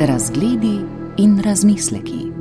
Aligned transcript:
Razgledi 0.00 0.80
in 1.16 1.42
razmisleki. 1.44 2.32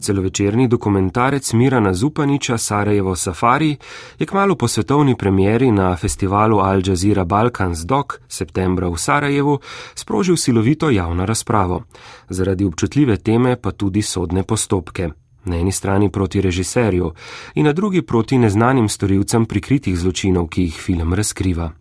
Celovečerni 0.00 0.68
dokumentarec 0.68 1.52
Mirana 1.52 1.94
Zupaniča 1.94 2.58
Sarajevo 2.58 3.16
Safari 3.16 3.76
je 4.18 4.26
kmalo 4.26 4.56
po 4.56 4.68
svetovni 4.68 5.16
premjeri 5.16 5.70
na 5.70 5.96
festivalu 5.96 6.58
Al 6.58 6.82
Jazeera 6.86 7.24
Balkans 7.24 7.78
Doc 7.78 8.06
septembra 8.28 8.88
v 8.88 8.96
Sarajevu 8.96 9.58
sprožil 9.94 10.36
silovito 10.36 10.90
javno 10.90 11.26
razpravo, 11.26 11.82
zaradi 12.28 12.64
občutljive 12.64 13.16
teme 13.16 13.56
pa 13.56 13.70
tudi 13.70 14.02
sodne 14.02 14.42
postopke. 14.42 15.23
Na 15.44 15.56
eni 15.56 15.72
strani 15.72 16.10
proti 16.10 16.40
režiserju 16.40 17.12
in 17.54 17.66
na 17.66 17.72
drugi 17.72 18.02
proti 18.02 18.38
neznanim 18.38 18.88
storilcem 18.88 19.46
prikritih 19.46 19.98
zločinov, 19.98 20.48
ki 20.48 20.62
jih 20.62 20.80
film 20.80 21.14
razkriva. 21.14 21.72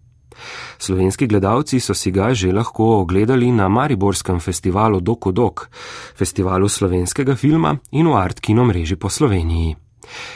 Slovenski 0.78 1.28
gledalci 1.28 1.80
so 1.80 1.94
si 1.94 2.12
ga 2.12 2.34
že 2.34 2.52
lahko 2.52 3.00
ogledali 3.00 3.52
na 3.52 3.68
Mariborskem 3.70 4.40
festivalu 4.40 5.00
Dokodok, 5.00 5.70
festivalu 6.16 6.70
slovenskega 6.70 7.36
filma 7.36 7.78
in 7.92 8.08
v 8.08 8.18
Art 8.18 8.40
Kino 8.40 8.66
mreži 8.66 8.96
po 8.96 9.10
Sloveniji. 9.10 9.76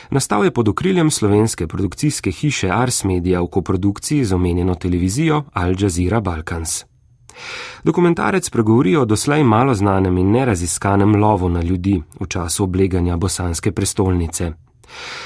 Nastal 0.09 0.46
je 0.46 0.52
pod 0.52 0.68
okriljem 0.68 1.12
slovenske 1.12 1.68
produkcijske 1.68 2.32
hiše 2.32 2.70
Ars 2.71 3.04
Media 3.04 3.41
v 3.41 3.48
koprodukciji 3.48 4.26
z 4.26 4.34
omenjeno 4.34 4.76
televizijo 4.76 5.44
Al 5.54 5.76
Jazeera 5.80 6.21
Balkans. 6.21 6.85
Dokumentarec 7.84 8.50
pregovori 8.50 8.96
o 8.96 9.05
doslej 9.05 9.44
malo 9.44 9.73
znanem 9.73 10.18
in 10.18 10.32
neraziskanem 10.32 11.16
lovu 11.16 11.50
na 11.50 11.62
ljudi 11.62 12.04
v 12.20 12.27
času 12.27 12.63
obleganja 12.63 13.18
bosanske 13.18 13.72
prestolnice. 13.72 14.52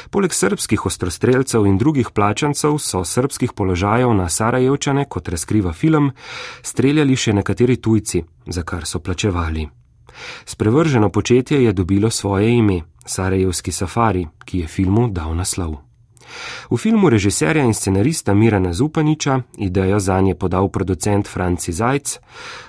Poleg 0.10 0.34
srpskih 0.34 0.86
ostrostrelcev 0.86 1.66
in 1.66 1.78
drugih 1.78 2.10
plačancev 2.14 2.78
so 2.80 3.04
srpskih 3.06 3.54
položajev 3.54 4.14
na 4.14 4.30
Sarajevčane, 4.30 5.06
kot 5.06 5.30
razkriva 5.30 5.74
film, 5.74 6.12
streljali 6.62 7.16
še 7.16 7.34
nekateri 7.34 7.78
tujci, 7.78 8.24
za 8.48 8.64
kar 8.64 8.86
so 8.86 9.00
plačevali. 9.00 9.68
Sprevrženo 10.46 11.10
početje 11.10 11.64
je 11.64 11.74
dobilo 11.74 12.10
svoje 12.10 12.50
ime, 12.58 12.82
Sarajevski 13.06 13.72
safari, 13.72 14.28
ki 14.46 14.60
je 14.60 14.68
filmu 14.68 15.08
dal 15.10 15.36
naslov. 15.36 15.91
V 16.70 16.78
filmu 16.78 17.10
režiserja 17.10 17.64
in 17.64 17.74
scenarista 17.74 18.34
Mirana 18.34 18.74
Zupaniča 18.74 19.42
idejo 19.58 20.00
za 20.00 20.22
nje 20.22 20.36
podal 20.36 20.70
producent 20.70 21.28
Franci 21.28 21.72
Zajc, 21.72 22.20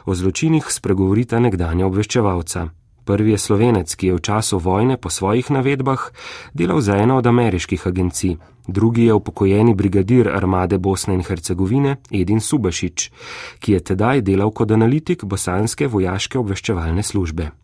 o 0.05 0.15
zločinih 0.15 0.67
spregovorita 0.69 1.39
nekdanja 1.39 1.87
obveščevalca. 1.87 2.69
Prvi 3.05 3.31
je 3.31 3.39
slovenec, 3.39 3.95
ki 3.95 4.07
je 4.07 4.15
v 4.15 4.21
času 4.23 4.59
vojne 4.59 4.97
po 4.97 5.11
svojih 5.11 5.51
navedbah 5.51 6.11
delal 6.55 6.81
za 6.81 6.97
eno 6.97 7.19
od 7.19 7.27
ameriških 7.27 7.87
agencij, 7.87 8.37
drugi 8.67 9.05
je 9.05 9.15
upokojeni 9.15 9.75
brigadir 9.75 10.29
armade 10.29 10.79
Bosne 10.79 11.15
in 11.15 11.23
Hercegovine 11.23 11.97
Edin 12.11 12.41
Subašič, 12.41 13.11
ki 13.59 13.73
je 13.73 13.81
tedaj 13.81 14.23
delal 14.23 14.51
kot 14.51 14.71
analitik 14.71 15.25
bosanske 15.25 15.87
vojaške 15.87 16.39
obveščevalne 16.39 17.03
službe. 17.03 17.62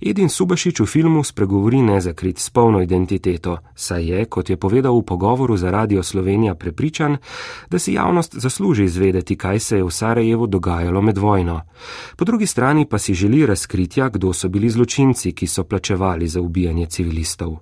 Edin 0.00 0.28
Subašič 0.28 0.80
v 0.80 0.86
filmu 0.86 1.24
spregovori 1.24 1.82
nezakrit 1.82 2.38
s 2.38 2.50
polno 2.50 2.82
identiteto, 2.82 3.58
saj 3.74 4.04
je, 4.04 4.24
kot 4.24 4.50
je 4.50 4.56
povedal 4.56 4.98
v 4.98 5.02
pogovoru 5.02 5.56
za 5.56 5.70
Radio 5.70 6.02
Slovenija, 6.02 6.54
prepričan, 6.54 7.16
da 7.70 7.78
si 7.78 7.92
javnost 7.92 8.34
zasluži 8.36 8.84
izvedeti, 8.84 9.36
kaj 9.36 9.60
se 9.60 9.76
je 9.76 9.84
v 9.84 9.90
Sarajevu 9.90 10.46
dogajalo 10.46 11.02
med 11.02 11.18
vojno. 11.18 11.60
Po 12.16 12.24
drugi 12.24 12.46
strani 12.46 12.86
pa 12.88 12.98
si 12.98 13.14
želi 13.14 13.46
razkritja, 13.46 14.08
kdo 14.08 14.32
so 14.32 14.48
bili 14.48 14.70
zločinci, 14.70 15.32
ki 15.32 15.46
so 15.46 15.64
plačevali 15.64 16.28
za 16.28 16.40
ubijanje 16.40 16.86
civilistov. 16.86 17.56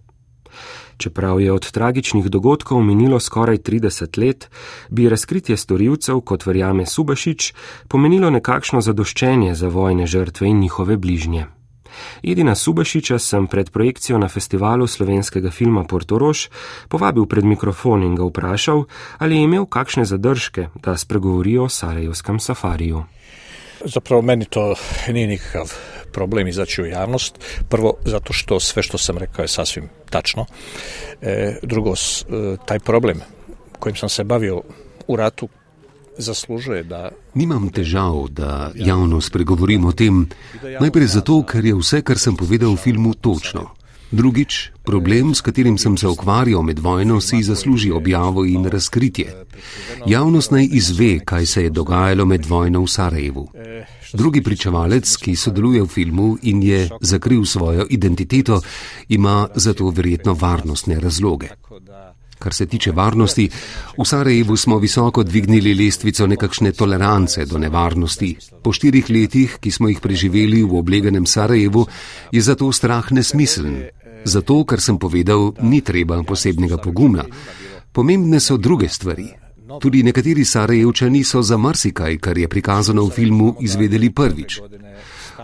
Čeprav 0.96 1.40
je 1.40 1.52
od 1.52 1.70
tragičnih 1.70 2.28
dogodkov 2.30 2.82
minilo 2.82 3.20
skoraj 3.20 3.58
30 3.58 4.18
let, 4.18 4.50
bi 4.90 5.08
razkritje 5.08 5.56
storilcev, 5.56 6.20
kot 6.20 6.46
verjame 6.46 6.86
Subašič, 6.86 7.54
pomenilo 7.88 8.30
nekakšno 8.30 8.80
zadoščenje 8.80 9.54
za 9.54 9.68
vojne 9.68 10.06
žrtve 10.06 10.48
in 10.48 10.60
njihove 10.60 10.96
bližnje. 10.96 11.46
Edina 12.22 12.54
Subašiča 12.54 13.18
sem 13.18 13.46
pred 13.46 13.70
projekcijo 13.70 14.18
na 14.18 14.28
festivalu 14.28 14.86
slovenskega 14.86 15.50
filma 15.50 15.84
Portoroš 15.84 16.48
povabil 16.88 17.26
pred 17.26 17.44
mikrofon 17.44 18.02
in 18.02 18.14
ga 18.14 18.24
vprašal, 18.24 18.84
ali 19.18 19.36
je 19.36 19.42
imel 19.42 19.66
kakšne 19.66 20.04
zadržke, 20.04 20.68
da 20.82 20.96
spregovori 20.96 21.58
o 21.58 21.68
Sarajevskem 21.68 22.40
safariju. 22.40 23.04
Zapravo 23.84 24.22
meni 24.22 24.44
to 24.44 24.74
nije 25.08 25.26
nikakav 25.26 25.72
problem 26.12 26.48
izaći 26.48 26.82
u 26.82 26.86
javnost. 26.86 27.38
Prvo, 27.68 27.94
zato 28.04 28.32
što 28.32 28.60
sve 28.60 28.82
što 28.82 28.98
sam 28.98 29.18
rekao 29.18 29.42
je 29.42 29.48
sasvim 29.48 29.88
tačno. 30.10 30.46
E, 31.22 31.56
drugo, 31.62 31.92
e, 31.92 32.56
taj 32.66 32.78
problem 32.78 33.20
kojim 33.78 33.96
sam 33.96 34.08
se 34.08 34.24
bavio 34.24 34.62
u 35.06 35.16
ratu 35.16 35.48
zaslužuje, 36.18 36.82
da. 36.82 37.10
Nimam 37.34 37.68
težav, 37.70 38.28
da 38.30 38.70
javno 38.74 39.20
spregovorim 39.20 39.84
o 39.84 39.92
tem. 39.92 40.26
Najprej 40.80 41.06
zato, 41.06 41.42
ker 41.42 41.64
je 41.64 41.74
vse, 41.74 42.02
kar 42.02 42.18
sem 42.18 42.36
povedal 42.36 42.74
v 42.74 42.82
filmu, 42.82 43.14
točno. 43.14 43.70
Drugič, 44.12 44.72
problem, 44.84 45.34
s 45.34 45.40
katerim 45.40 45.78
sem 45.78 45.96
se 45.96 46.08
ukvarjal 46.08 46.62
med 46.62 46.78
vojno, 46.78 47.20
si 47.20 47.42
zasluži 47.42 47.90
objavo 47.90 48.44
in 48.44 48.66
razkritje. 48.68 49.32
Javnost 50.06 50.50
naj 50.50 50.68
izve, 50.72 51.18
kaj 51.24 51.46
se 51.46 51.62
je 51.64 51.70
dogajalo 51.70 52.26
med 52.26 52.46
vojno 52.46 52.82
v 52.84 52.88
Sarajevu. 52.88 53.48
Drugi 54.12 54.42
pričevalec, 54.42 55.16
ki 55.16 55.36
sodeluje 55.36 55.82
v 55.82 55.88
filmu 55.88 56.36
in 56.42 56.62
je 56.62 56.88
zakril 57.00 57.44
svojo 57.44 57.86
identiteto, 57.90 58.60
ima 59.08 59.48
zato 59.54 59.88
verjetno 59.90 60.34
varnostne 60.34 61.00
razloge. 61.00 61.48
Kar 62.42 62.54
se 62.54 62.66
tiče 62.66 62.90
varnosti, 62.92 63.48
v 63.98 64.04
Sarajevu 64.04 64.56
smo 64.56 64.78
visoko 64.82 65.22
dvignili 65.22 65.74
lestvico 65.74 66.26
nekakšne 66.26 66.72
tolerance 66.72 67.44
do 67.46 67.58
nevarnosti. 67.58 68.36
Po 68.62 68.72
štirih 68.72 69.10
letih, 69.10 69.58
ki 69.62 69.70
smo 69.70 69.88
jih 69.88 70.00
preživeli 70.02 70.64
v 70.66 70.78
obleganem 70.78 71.26
Sarajevu, 71.26 71.86
je 72.32 72.42
zato 72.42 72.72
strah 72.72 73.12
nesmiseln. 73.12 73.84
Zato, 74.24 74.64
kar 74.64 74.80
sem 74.80 74.98
povedal, 74.98 75.52
ni 75.62 75.80
treba 75.86 76.18
posebnega 76.22 76.82
poguma. 76.82 77.22
Pomembne 77.92 78.40
so 78.40 78.56
druge 78.56 78.88
stvari. 78.88 79.30
Tudi 79.80 80.02
nekateri 80.02 80.44
Sarajevčani 80.44 81.22
so 81.24 81.42
za 81.42 81.56
marsikaj, 81.56 82.18
kar 82.18 82.38
je 82.38 82.48
prikazano 82.48 83.06
v 83.06 83.10
filmu, 83.10 83.54
izvedeli 83.60 84.10
prvič. 84.10 84.60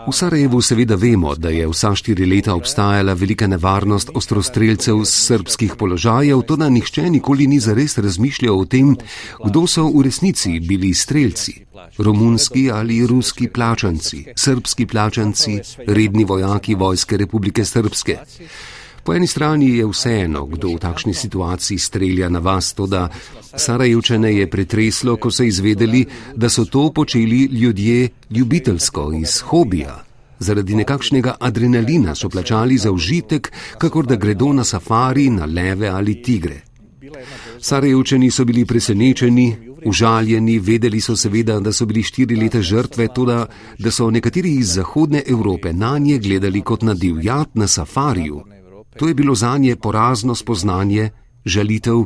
V 0.08 0.12
Sarajevu 0.12 0.62
seveda 0.64 0.96
vemo, 0.96 1.34
da 1.36 1.50
je 1.52 1.66
vsa 1.68 1.90
štiri 1.94 2.24
leta 2.26 2.54
obstajala 2.56 3.12
velika 3.12 3.46
nevarnost 3.46 4.10
ostrostrelcev 4.16 5.02
z 5.04 5.10
srpskih 5.10 5.74
položajev, 5.76 6.40
to 6.48 6.56
da 6.56 6.68
nihče 6.72 7.10
nikoli 7.10 7.46
ni 7.46 7.58
zares 7.60 7.98
razmišljal 7.98 8.56
o 8.60 8.64
tem, 8.64 8.94
kdo 9.44 9.66
so 9.66 9.84
v 9.84 10.06
resnici 10.08 10.60
bili 10.64 10.94
strelci. 10.94 11.52
Romunski 11.98 12.70
ali 12.70 13.06
ruski 13.06 13.50
plačanci, 13.52 14.24
srpski 14.36 14.86
plačanci, 14.86 15.60
redni 15.86 16.24
vojaki 16.24 16.74
Vojske 16.74 17.16
Republike 17.16 17.64
Srpske. 17.64 18.16
Po 19.08 19.14
eni 19.14 19.26
strani 19.26 19.70
je 19.76 19.86
vseeno, 19.88 20.42
kdo 20.46 20.74
v 20.74 20.78
takšni 20.84 21.14
situaciji 21.16 21.78
strelja 21.80 22.28
na 22.28 22.42
vas, 22.44 22.74
to 22.76 22.84
da 22.86 23.06
Sarajevčane 23.56 24.34
je 24.34 24.50
pretreslo, 24.52 25.14
ko 25.16 25.30
so 25.32 25.46
izvedeli, 25.48 26.02
da 26.36 26.50
so 26.52 26.66
to 26.68 26.90
počeli 26.92 27.48
ljudje 27.48 28.10
ljubiteljsko 28.30 29.12
iz 29.16 29.40
hobija. 29.40 29.94
Zaradi 30.38 30.76
nekakšnega 30.76 31.34
adrenalina 31.40 32.14
so 32.14 32.28
plačali 32.28 32.76
za 32.76 32.92
užitek, 32.92 33.52
kakor 33.78 34.06
da 34.06 34.16
gredo 34.16 34.52
na 34.52 34.64
safari, 34.64 35.30
na 35.30 35.46
leve 35.46 35.88
ali 35.88 36.22
tigre. 36.22 36.60
Sarajevčani 37.60 38.30
so 38.30 38.44
bili 38.44 38.66
presenečeni, 38.66 39.56
užaljeni, 39.84 40.58
vedeli 40.58 41.00
so 41.00 41.16
seveda, 41.16 41.60
da 41.60 41.72
so 41.72 41.86
bili 41.86 42.02
štiri 42.02 42.36
leta 42.36 42.60
žrtve, 42.60 43.08
tudi 43.14 43.40
da 43.78 43.90
so 43.90 44.10
nekateri 44.10 44.52
iz 44.60 44.74
Zahodne 44.74 45.22
Evrope 45.26 45.72
na 45.72 45.98
nje 45.98 46.18
gledali 46.18 46.60
kot 46.60 46.82
na 46.82 46.94
divjat 46.94 47.54
na 47.54 47.66
safariju. 47.66 48.57
To 48.98 49.08
je 49.08 49.14
bilo 49.14 49.34
za 49.34 49.58
nje 49.58 49.76
porazno 49.76 50.34
spoznanje, 50.34 51.10
žalitev, 51.44 52.04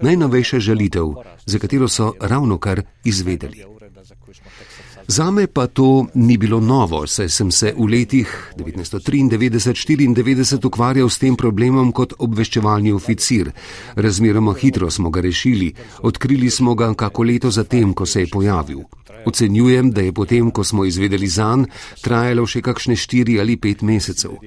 najnovejša 0.00 0.60
žalitev, 0.60 1.14
za 1.46 1.58
katero 1.58 1.88
so 1.88 2.12
ravno 2.20 2.58
kar 2.58 2.82
izvedeli. 3.04 3.64
Zame 5.10 5.46
pa 5.46 5.66
to 5.66 6.06
ni 6.14 6.38
bilo 6.38 6.60
novo, 6.60 7.06
saj 7.06 7.28
sem 7.28 7.50
se 7.50 7.74
v 7.78 7.86
letih 7.90 8.52
1993-1994 8.56 10.66
ukvarjal 10.66 11.10
s 11.10 11.18
tem 11.18 11.36
problemom 11.36 11.92
kot 11.92 12.12
obveščevalni 12.18 12.92
oficir. 12.92 13.50
Razmeroma 13.96 14.54
hitro 14.54 14.90
smo 14.90 15.10
ga 15.10 15.20
rešili, 15.20 15.74
odkrili 16.02 16.50
smo 16.50 16.74
ga 16.74 16.94
kako 16.94 17.22
leto 17.22 17.50
zatem, 17.50 17.94
ko 17.94 18.06
se 18.06 18.20
je 18.20 18.26
pojavil. 18.30 18.78
Ocenjujem, 19.26 19.90
da 19.90 20.00
je 20.00 20.12
potem, 20.12 20.50
ko 20.50 20.64
smo 20.64 20.84
izvedeli 20.84 21.28
zan, 21.28 21.66
trajalo 22.00 22.46
še 22.46 22.62
kakšne 22.64 22.96
štiri 22.96 23.38
ali 23.40 23.56
pet 23.56 23.82
mesecev. 23.82 24.38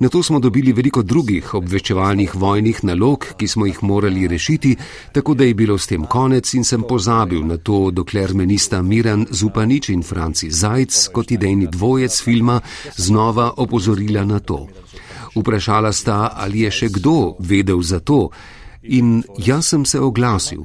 Na 0.00 0.08
to 0.08 0.22
smo 0.22 0.40
dobili 0.40 0.72
veliko 0.72 1.02
drugih 1.02 1.54
obveščevalnih 1.54 2.34
vojnih 2.34 2.84
nalog, 2.84 3.26
ki 3.36 3.48
smo 3.48 3.66
jih 3.66 3.82
morali 3.82 4.26
rešiti, 4.28 4.76
tako 5.12 5.34
da 5.34 5.44
je 5.44 5.54
bilo 5.54 5.78
s 5.78 5.86
tem 5.86 6.04
konec 6.04 6.54
in 6.54 6.64
sem 6.64 6.82
pozabil 6.82 7.44
na 7.46 7.56
to, 7.56 7.90
dokler 7.90 8.34
me 8.34 8.46
nista 8.46 8.82
Miran 8.82 9.26
Zupanič 9.30 9.88
in 9.88 10.02
Franci 10.02 10.50
Zajc 10.50 11.08
kot 11.12 11.30
idejni 11.30 11.66
dvojec 11.66 12.22
filma 12.22 12.60
znova 12.96 13.52
opozorila 13.56 14.24
na 14.24 14.38
to. 14.38 14.66
Vprašala 15.34 15.92
sta, 15.92 16.32
ali 16.36 16.66
je 16.66 16.70
še 16.70 16.88
kdo 16.88 17.36
vedel 17.38 17.82
za 17.82 18.00
to. 18.00 18.28
In 18.82 19.22
jaz 19.38 19.70
sem 19.70 19.84
se 19.84 20.00
oglasil. 20.00 20.64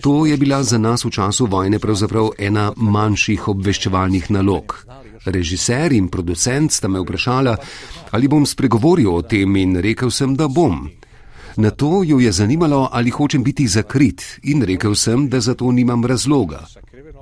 To 0.00 0.26
je 0.26 0.36
bila 0.36 0.62
za 0.62 0.78
nas 0.78 1.04
v 1.04 1.10
času 1.10 1.46
vojne 1.46 1.78
pravzaprav 1.78 2.30
ena 2.38 2.72
manjših 2.76 3.48
obveščevalnih 3.48 4.30
nalog. 4.30 4.86
Režiser 5.24 5.92
in 5.92 6.08
producent 6.08 6.72
sta 6.72 6.88
me 6.88 7.00
vprašala, 7.00 7.56
ali 8.10 8.28
bom 8.28 8.46
spregovoril 8.46 9.12
o 9.12 9.22
tem 9.22 9.56
in 9.56 9.76
rekel 9.76 10.10
sem, 10.10 10.34
da 10.36 10.48
bom. 10.48 10.88
Na 11.56 11.70
to 11.70 12.02
jo 12.04 12.18
je 12.20 12.32
zanimalo, 12.32 12.88
ali 12.92 13.10
hočem 13.10 13.42
biti 13.44 13.66
zakrit 13.68 14.40
in 14.42 14.62
rekel 14.62 14.94
sem, 14.94 15.28
da 15.28 15.40
za 15.40 15.54
to 15.54 15.72
nimam 15.72 16.04
razloga. 16.04 16.64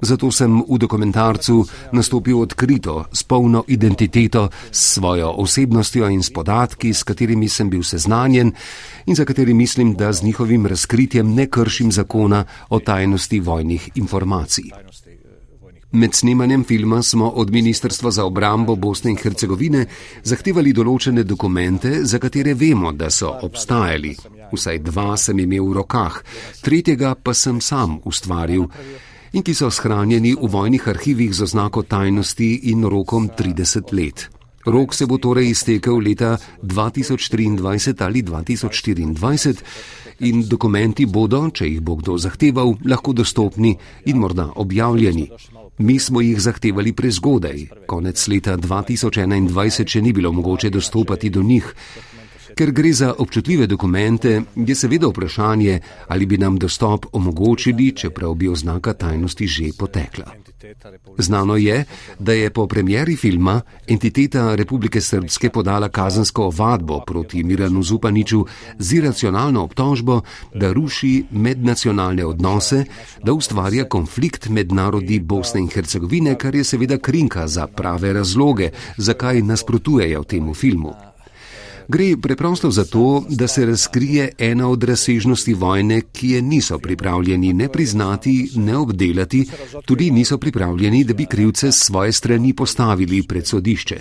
Zato 0.03 0.31
sem 0.33 0.63
v 0.65 0.79
dokumentarcu 0.79 1.65
nastopil 1.93 2.41
odkrito, 2.41 3.05
s 3.13 3.23
polno 3.23 3.65
identiteto, 3.69 4.49
s 4.73 4.95
svojo 4.97 5.35
osebnostjo 5.37 6.09
in 6.09 6.23
s 6.23 6.33
podatki, 6.33 6.95
s 6.95 7.03
katerimi 7.05 7.49
sem 7.49 7.71
bil 7.71 7.83
seznanjen 7.83 8.53
in 9.07 9.15
za 9.15 9.25
kateri 9.25 9.55
mislim, 9.55 9.95
da 9.95 10.13
z 10.13 10.25
njihovim 10.25 10.67
razkritjem 10.67 11.35
ne 11.35 11.47
kršim 11.47 11.93
zakona 11.93 12.45
o 12.69 12.81
tajnosti 12.81 13.41
vojnih 13.41 13.91
informacij. 13.95 14.71
Med 15.93 16.15
snemanjem 16.15 16.65
filma 16.65 17.03
smo 17.03 17.29
od 17.29 17.51
Ministrstva 17.51 18.11
za 18.11 18.25
obrambo 18.25 18.77
Bosne 18.77 19.11
in 19.11 19.17
Hercegovine 19.19 19.87
zahtevali 20.23 20.73
določene 20.73 21.25
dokumente, 21.27 22.05
za 22.05 22.19
katere 22.23 22.55
vemo, 22.55 22.93
da 22.93 23.11
so 23.11 23.33
obstajali. 23.43 24.15
Vsaj 24.53 24.79
dva 24.87 25.17
sem 25.19 25.39
imel 25.39 25.67
v 25.67 25.75
rokah, 25.81 26.21
tretjega 26.63 27.17
pa 27.19 27.35
sem 27.35 27.59
sam 27.61 27.99
ustvaril 28.05 28.69
in 29.33 29.43
ki 29.43 29.55
so 29.55 29.71
shranjeni 29.71 30.35
v 30.35 30.49
vojnih 30.51 30.89
arhivih 30.89 31.35
z 31.35 31.43
oznako 31.43 31.83
tajnosti 31.83 32.71
in 32.73 32.85
rokom 32.85 33.29
30 33.29 33.93
let. 33.93 34.29
Rok 34.67 34.95
se 34.95 35.07
bo 35.07 35.17
torej 35.19 35.51
iztekel 35.51 35.97
leta 36.05 36.37
2023 36.63 38.05
ali 38.05 38.23
2024 38.23 39.57
in 40.21 40.45
dokumenti 40.49 41.07
bodo, 41.07 41.49
če 41.49 41.65
jih 41.65 41.81
bo 41.81 41.97
kdo 41.97 42.19
zahteval, 42.19 42.77
lahko 42.85 43.13
dostopni 43.13 43.77
in 44.05 44.19
morda 44.21 44.51
objavljeni. 44.57 45.31
Mi 45.79 45.99
smo 45.99 46.21
jih 46.21 46.41
zahtevali 46.41 46.93
prezgodaj, 46.93 47.87
konec 47.89 48.29
leta 48.29 48.57
2021 48.61 49.89
še 49.89 50.03
ni 50.03 50.13
bilo 50.13 50.33
mogoče 50.33 50.71
dostopati 50.71 51.31
do 51.31 51.43
njih. 51.43 51.75
Ker 52.61 52.71
gre 52.77 52.93
za 52.93 53.15
občutljive 53.19 53.67
dokumente, 53.67 54.43
je 54.57 54.75
seveda 54.75 55.09
vprašanje, 55.09 55.79
ali 56.09 56.27
bi 56.27 56.39
nam 56.39 56.59
dostop 56.59 57.07
omogočili, 57.13 57.93
čeprav 57.97 58.35
bi 58.35 58.49
oznaka 58.49 58.93
tajnosti 58.93 59.47
že 59.47 59.71
potekla. 59.79 60.27
Znano 61.19 61.57
je, 61.57 61.85
da 62.19 62.33
je 62.33 62.51
po 62.51 62.67
premjeri 62.67 63.17
filma 63.17 63.61
entiteta 63.89 64.55
Republike 64.55 65.01
Srpske 65.01 65.51
podala 65.51 65.89
kazensko 65.89 66.45
ovadbo 66.45 67.01
proti 67.07 67.43
Miranu 67.45 67.83
Zupaniču 67.83 68.47
z 68.79 68.93
iracionalno 68.93 69.63
obtožbo, 69.65 70.21
da 70.55 70.73
ruši 70.73 71.25
mednacionalne 71.31 72.27
odnose, 72.27 72.85
da 73.25 73.33
ustvarja 73.33 73.85
konflikt 73.85 74.49
med 74.49 74.73
narodi 74.73 75.21
Bosne 75.21 75.61
in 75.61 75.69
Hercegovine, 75.69 76.35
kar 76.39 76.55
je 76.55 76.65
seveda 76.65 76.99
krinka 76.99 77.49
za 77.49 77.67
prave 77.67 78.13
razloge, 78.13 78.71
zakaj 78.97 79.43
nasprotujejo 79.43 80.25
temu 80.25 80.55
filmu. 80.55 81.10
Gre 81.91 82.17
preprosto 82.23 82.71
za 82.71 82.85
to, 82.85 83.25
da 83.29 83.49
se 83.49 83.67
razkrije 83.67 84.33
ena 84.39 84.69
od 84.69 84.85
razsežnosti 84.85 85.55
vojne, 85.55 86.01
ki 86.13 86.29
je 86.29 86.43
niso 86.43 86.79
pripravljeni 86.79 87.53
ne 87.53 87.69
priznati, 87.69 88.51
ne 88.55 88.77
obdelati, 88.77 89.47
tudi 89.85 90.11
niso 90.11 90.39
pripravljeni, 90.39 91.05
da 91.05 91.15
bi 91.15 91.27
krivce 91.27 91.73
s 91.73 91.79
svoje 91.87 92.13
strani 92.13 92.55
postavili 92.55 93.23
pred 93.23 93.47
sodišče. 93.47 94.01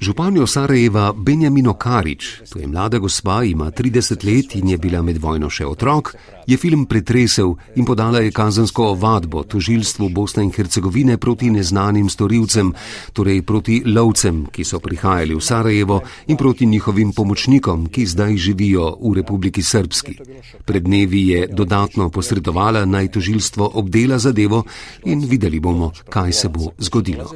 Županjo 0.00 0.46
Sarajeva 0.46 1.12
Benjamino 1.16 1.74
Karič, 1.74 2.42
to 2.50 2.58
je 2.58 2.66
mlada 2.66 2.98
gospa, 2.98 3.44
ima 3.44 3.70
30 3.70 4.24
let 4.24 4.54
in 4.54 4.68
je 4.68 4.78
bila 4.78 5.02
med 5.02 5.18
vojno 5.18 5.48
še 5.50 5.66
otrok, 5.66 6.10
je 6.46 6.56
film 6.60 6.86
pretresel 6.86 7.54
in 7.76 7.86
podala 7.88 8.20
je 8.20 8.32
kazansko 8.34 8.90
ovadbo 8.90 9.44
tožilstvu 9.48 10.08
Bosne 10.08 10.44
in 10.44 10.52
Hercegovine 10.52 11.16
proti 11.16 11.50
neznanim 11.50 12.10
storilcem, 12.10 12.74
torej 13.12 13.42
proti 13.42 13.80
lovcem, 13.86 14.44
ki 14.52 14.64
so 14.64 14.82
prihajali 14.82 15.34
v 15.34 15.40
Sarajevo 15.40 16.02
in 16.26 16.36
proti 16.36 16.66
njihovim 16.66 17.12
pomočnikom, 17.16 17.88
ki 17.88 18.06
zdaj 18.06 18.36
živijo 18.36 18.90
v 19.00 19.14
Republiki 19.22 19.62
Srpski. 19.62 20.18
Pred 20.64 20.84
dnevi 20.84 21.28
je 21.28 21.46
dodatno 21.48 22.10
posredovala 22.10 22.84
naj 22.84 23.08
tožilstvo 23.08 23.72
obdela 23.74 24.18
zadevo 24.18 24.64
in 25.04 25.24
videli 25.24 25.60
bomo, 25.60 25.92
kaj 26.10 26.32
se 26.32 26.48
bo 26.48 26.74
zgodilo 26.78 27.30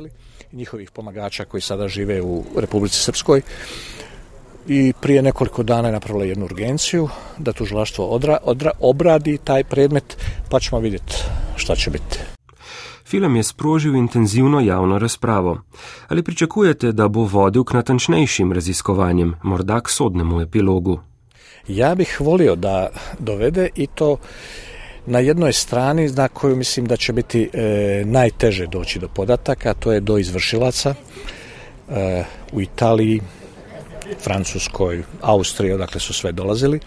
njihovih 0.52 0.90
pomagača 0.90 1.44
koji 1.44 1.60
sada 1.60 1.88
žive 1.88 2.22
u 2.22 2.44
Republici 2.56 2.96
Srpskoj 2.96 3.42
i 4.68 4.92
prije 5.00 5.22
nekoliko 5.22 5.62
dana 5.62 5.88
je 5.88 5.92
napravila 5.92 6.24
jednu 6.24 6.44
urgenciju 6.44 7.08
da 7.38 7.52
tužilaštvo 7.52 8.06
odra, 8.06 8.38
odra, 8.42 8.70
obradi 8.80 9.38
taj 9.44 9.64
predmet 9.64 10.16
pa 10.50 10.60
ćemo 10.60 10.80
vidjeti 10.80 11.14
šta 11.56 11.76
će 11.76 11.90
biti. 11.90 12.18
Film 13.04 13.36
je 13.36 13.42
sprožil 13.42 13.96
intenzivno 13.96 14.60
javno 14.60 14.98
razpravo. 14.98 15.60
Ali 16.08 16.22
pričakujete, 16.22 16.92
da 16.92 17.08
bo 17.08 17.20
vodil 17.20 17.64
k 17.64 17.72
natančnejšim 17.72 18.52
raziskovanjem, 18.52 19.34
morda 19.42 19.80
k 19.80 19.88
sodnemu 19.88 20.40
epilogu? 20.40 21.00
Ja 21.68 21.94
bih 21.94 22.20
volio 22.20 22.56
da 22.56 22.88
dovede 23.18 23.68
i 23.74 23.86
to 23.86 24.16
na 25.08 25.18
jednoj 25.18 25.52
strani 25.52 26.08
na 26.08 26.28
koju 26.28 26.56
mislim 26.56 26.86
da 26.86 26.96
će 26.96 27.12
biti 27.12 27.50
e, 27.52 28.02
najteže 28.06 28.66
doći 28.66 28.98
do 28.98 29.08
podataka, 29.08 29.74
to 29.74 29.92
je 29.92 30.00
do 30.00 30.18
izvršilaca 30.18 30.94
e, 31.90 32.24
u 32.52 32.60
Italiji, 32.60 33.20
Francuskoj, 34.20 35.02
Austriji, 35.22 35.72
odakle 35.72 36.00
su 36.00 36.12
sve 36.12 36.32
dolazili. 36.32 36.80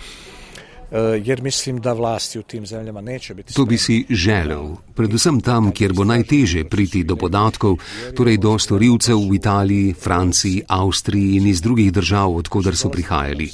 E, 0.91 1.21
jer 1.25 1.41
mislim 1.41 1.79
da 1.81 1.93
vlasti 1.93 2.39
v 2.39 2.43
tem 2.43 2.65
zemljama 2.65 3.01
neće 3.01 3.33
biti. 3.33 3.53
To 3.53 3.65
bi 3.65 3.77
si 3.77 4.05
želel, 4.09 4.75
predvsem 4.95 5.41
tam, 5.41 5.71
kjer 5.71 5.93
bo 5.93 6.03
najteže 6.03 6.63
priti 6.63 7.03
do 7.03 7.15
podatkov, 7.15 7.77
torej 8.15 8.37
do 8.37 8.59
storilcev 8.59 9.17
v 9.29 9.35
Italiji, 9.35 9.93
Franciji, 9.93 10.61
Avstriji 10.67 11.37
in 11.37 11.47
iz 11.47 11.61
drugih 11.61 11.93
držav, 11.93 12.35
odkudar 12.35 12.75
so 12.75 12.89
prihajali. 12.89 13.51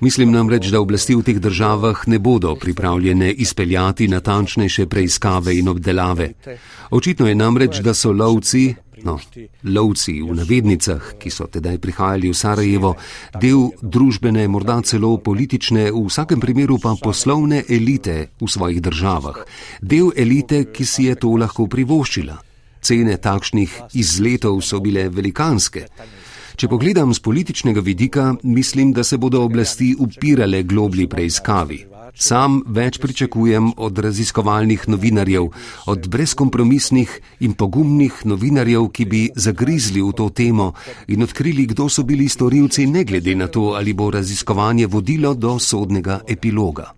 Mislim 0.00 0.32
namreč, 0.32 0.66
da 0.66 0.80
oblasti 0.80 1.14
v 1.14 1.22
teh 1.22 1.38
državah 1.38 2.02
ne 2.06 2.18
bodo 2.18 2.54
pripravljene 2.54 3.32
izpeljati 3.32 4.08
natančnejše 4.08 4.86
preiskave 4.86 5.58
in 5.58 5.68
obdelave. 5.68 6.32
Očitno 6.90 7.28
je 7.28 7.34
namreč, 7.34 7.78
da 7.78 7.94
so 7.94 8.12
lovci, 8.12 8.74
no, 9.04 9.18
lovci 9.64 10.20
v 10.22 10.36
navednicah, 10.36 11.16
ki 11.20 11.30
so 11.30 11.48
tedaj 11.50 11.78
prihajali 11.82 12.30
v 12.30 12.36
Sarajevo, 12.36 12.94
del 13.40 13.72
družbene, 13.82 14.46
morda 14.48 14.80
celo 14.86 15.16
politične, 15.18 15.90
v 15.90 16.04
vsakem 16.08 16.40
primeru 16.40 16.78
pa 16.82 16.94
poslovne 17.00 17.64
elite 17.68 18.32
v 18.40 18.48
svojih 18.48 18.80
državah. 18.80 19.42
Del 19.82 20.12
elite, 20.16 20.66
ki 20.72 20.84
si 20.84 21.08
je 21.10 21.16
to 21.16 21.36
lahko 21.36 21.66
privoščila. 21.66 22.38
Cene 22.80 23.16
takšnih 23.18 23.98
izletov 23.98 24.62
so 24.62 24.80
bile 24.80 25.08
velikanske. 25.10 25.88
Če 26.56 26.68
pogledam 26.72 27.12
z 27.12 27.20
političnega 27.20 27.82
vidika, 27.84 28.30
mislim, 28.42 28.94
da 28.96 29.04
se 29.04 29.18
bodo 29.18 29.42
oblasti 29.44 29.92
upirale 29.98 30.62
globli 30.62 31.08
preiskavi. 31.08 31.95
Sam 32.16 32.62
več 32.72 32.96
pričakujem 32.96 33.74
od 33.76 33.98
raziskovalnih 34.00 34.86
novinarjev, 34.88 35.50
od 35.92 36.06
brezkompromisnih 36.08 37.10
in 37.44 37.52
pogumnih 37.52 38.22
novinarjev, 38.24 38.86
ki 38.88 39.04
bi 39.04 39.20
zagrizli 39.36 40.00
v 40.00 40.14
to 40.16 40.30
temo 40.32 40.70
in 41.12 41.22
odkrili, 41.22 41.66
kdo 41.68 41.90
so 41.92 42.06
bili 42.08 42.28
storilci, 42.28 42.86
ne 42.88 43.04
glede 43.04 43.34
na 43.36 43.50
to, 43.52 43.74
ali 43.76 43.92
bo 43.92 44.08
raziskovanje 44.10 44.86
vodilo 44.86 45.34
do 45.34 45.58
sodnega 45.58 46.22
epiloga. 46.26 46.94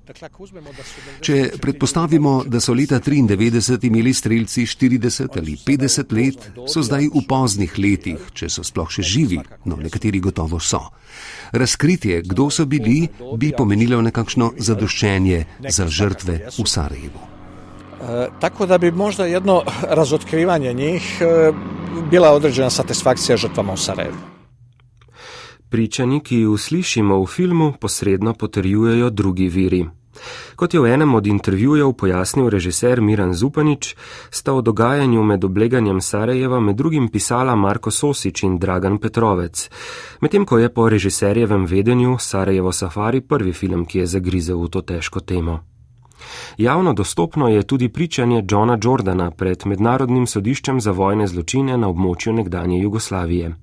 Če 1.20 1.58
predpostavimo, 1.58 2.44
da 2.46 2.62
so 2.62 2.74
leta 2.74 3.00
1993 3.02 3.90
imeli 3.90 4.14
streljci 4.14 4.68
40 4.70 5.38
ali 5.42 5.58
50 5.66 6.14
let, 6.14 6.46
so 6.70 6.82
zdaj 6.86 7.10
v 7.10 7.24
poznih 7.26 7.74
letih, 7.78 8.30
če 8.38 8.46
so 8.46 8.62
sploh 8.62 8.86
še 8.86 9.02
živi, 9.02 9.42
no 9.66 9.82
nekateri 9.82 10.22
gotovo 10.22 10.62
so. 10.62 10.84
Razkritje, 11.50 12.22
kdo 12.28 12.50
so 12.54 12.68
bili, 12.70 13.08
bi 13.40 13.50
pomenilo 13.56 13.98
nekakšno 14.04 14.52
zadoščenje 14.62 15.07
za 15.68 15.86
žrtve 15.86 16.48
v 16.58 16.66
Sarajevu. 16.66 17.20
E, 18.00 18.28
tako 18.40 18.66
da 18.66 18.78
bi 18.78 18.92
možda 18.92 19.26
jedno 19.26 19.62
razotkrivanje 19.82 20.72
njih 20.72 21.20
e, 21.20 21.52
bila 22.10 22.30
određena 22.30 22.70
satisfakcija 22.70 23.36
žrtvama 23.36 23.72
u 23.72 23.76
Sarajevu. 23.76 24.16
Pričani, 25.68 26.20
ki 26.24 26.36
jih 26.36 26.60
slišimo 26.60 27.20
v 27.22 27.26
filmu, 27.26 27.72
posredno 27.80 28.34
potrjujejo 28.34 29.10
drugi 29.10 29.48
viri. 29.48 29.86
Kot 30.56 30.74
je 30.74 30.80
v 30.80 30.92
enem 30.94 31.14
od 31.14 31.26
intervjujev 31.26 31.92
pojasnil 31.92 32.48
režiser 32.50 33.00
Miran 33.00 33.34
Zupanič, 33.34 33.94
sta 34.30 34.52
o 34.52 34.60
dogajanju 34.60 35.22
med 35.22 35.44
obleganjem 35.44 36.00
Sarajeva 36.00 36.60
med 36.60 36.76
drugim 36.76 37.08
pisala 37.08 37.54
Marko 37.56 37.90
Sosič 37.90 38.42
in 38.42 38.58
Dragan 38.58 38.98
Petrovec, 38.98 39.70
medtem 40.20 40.46
ko 40.46 40.58
je 40.58 40.68
po 40.68 40.88
režiserjevem 40.88 41.66
vedenju 41.66 42.16
Sarajevo 42.18 42.72
Safari 42.72 43.20
prvi 43.20 43.52
film, 43.52 43.84
ki 43.86 43.98
je 43.98 44.06
zagrizel 44.06 44.62
v 44.62 44.68
to 44.68 44.82
težko 44.82 45.20
temo. 45.20 45.60
Javno 46.56 46.92
dostopno 46.92 47.48
je 47.48 47.62
tudi 47.62 47.88
pričanje 47.88 48.44
Johna 48.50 48.78
Jordana 48.84 49.30
pred 49.30 49.66
Mednarodnim 49.66 50.26
sodiščem 50.26 50.80
za 50.80 50.90
vojne 50.90 51.26
zločine 51.26 51.76
na 51.76 51.88
območju 51.88 52.32
nekdanje 52.32 52.80
Jugoslavije. 52.80 53.54